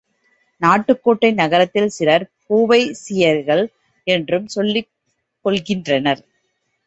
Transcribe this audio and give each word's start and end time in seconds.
நாட்டுக்கோட்டை 0.61 1.29
நகரத்தில் 1.33 1.89
சிலர் 1.89 2.25
பூவைசியர்கள் 2.45 3.63
என்றும் 4.07 4.47
சொல்லிக் 4.47 4.89
கொள்கின்றனர். 5.45 6.21